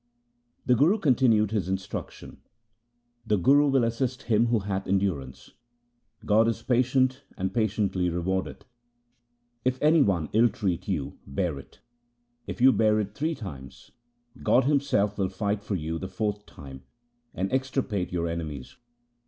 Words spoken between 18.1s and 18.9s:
your enemies.'